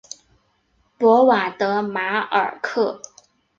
[0.97, 2.99] 博瓦德马尔克。